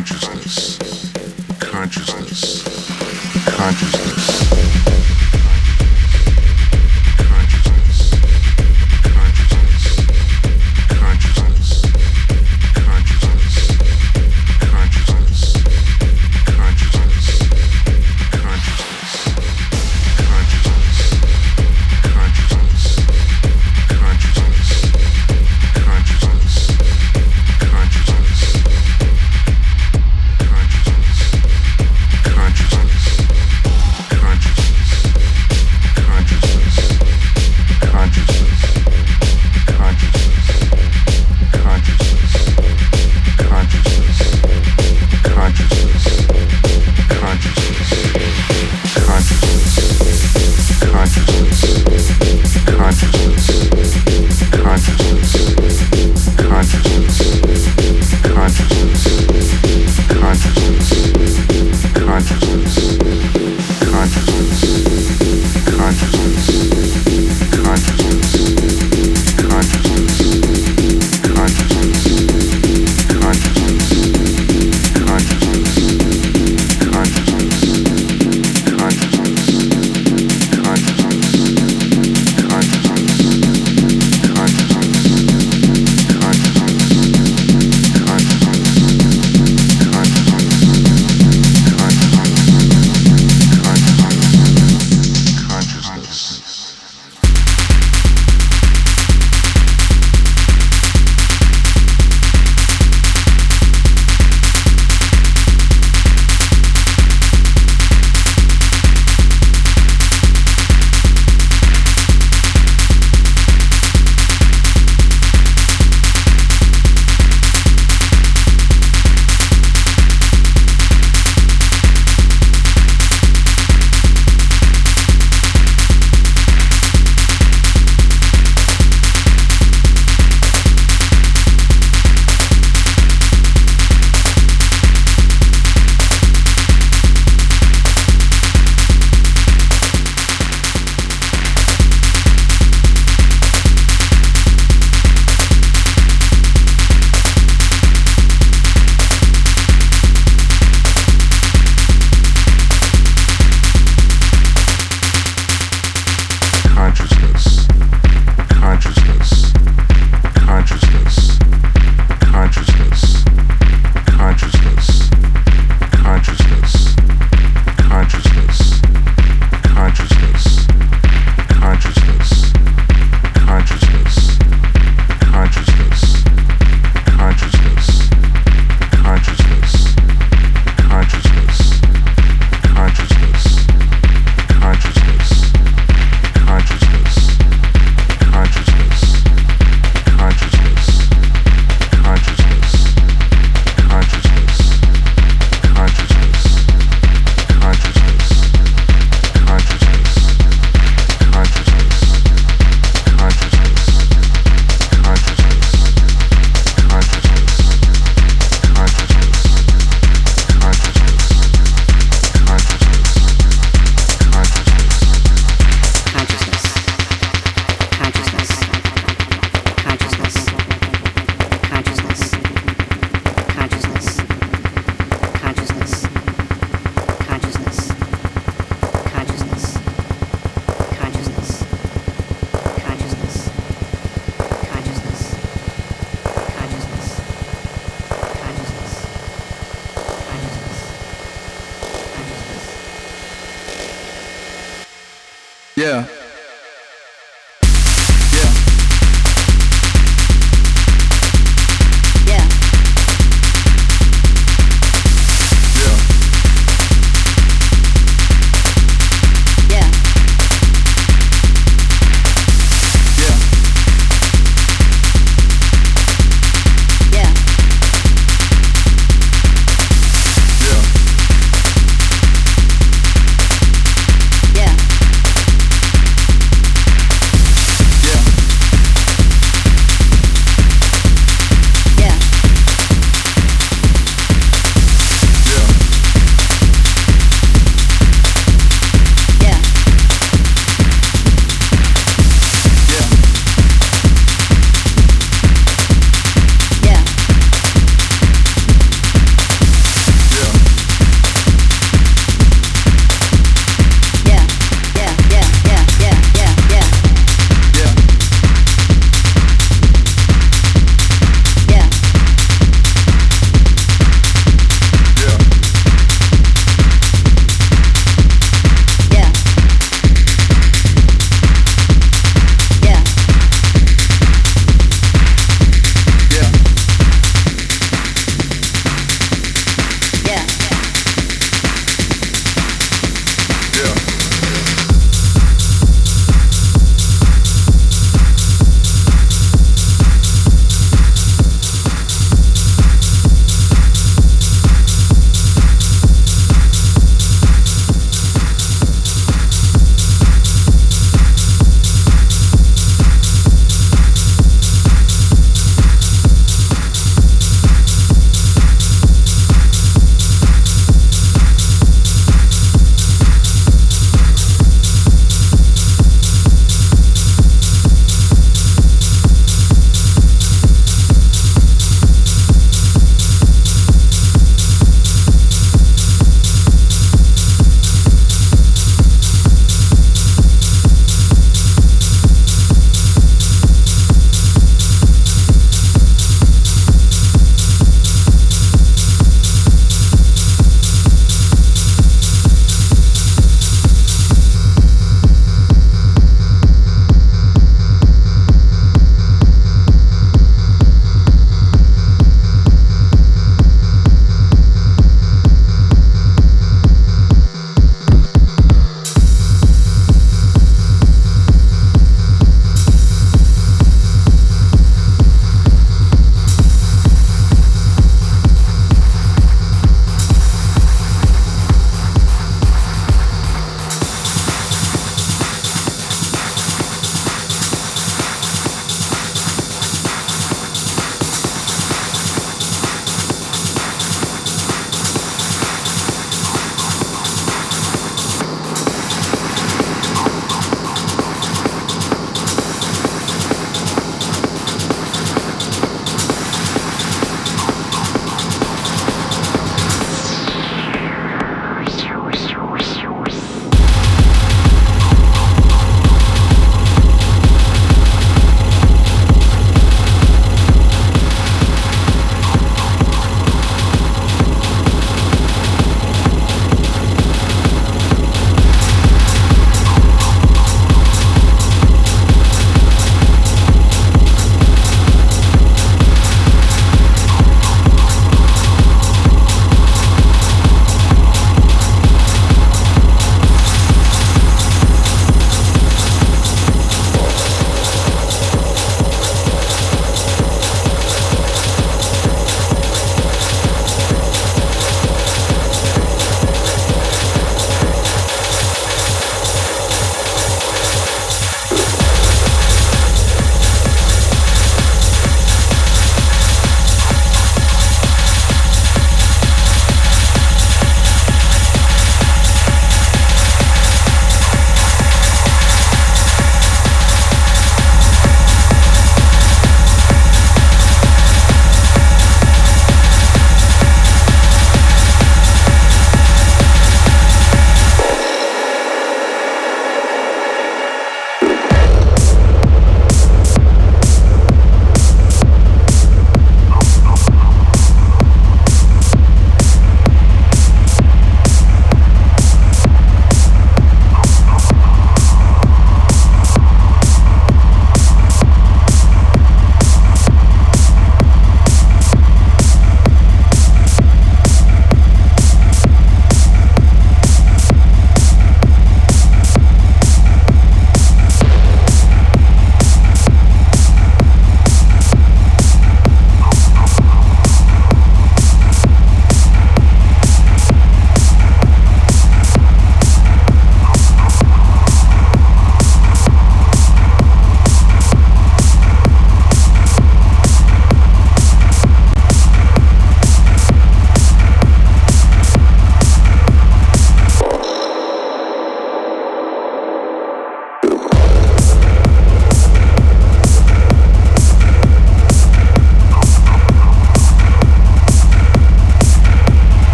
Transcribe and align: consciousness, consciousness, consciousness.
consciousness, 0.00 0.78
consciousness, 1.58 2.64
consciousness. 3.44 4.19